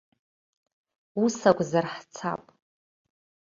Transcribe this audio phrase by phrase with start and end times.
[1.23, 2.41] Ус акәзар ҳцап.